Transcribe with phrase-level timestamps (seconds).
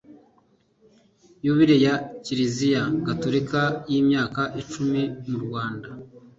[1.45, 3.61] yubile ya kiliziya gatolika
[3.91, 5.89] y'imyaka icumi mu rwanda